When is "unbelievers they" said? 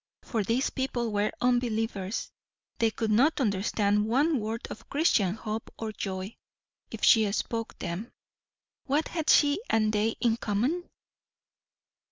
1.41-2.89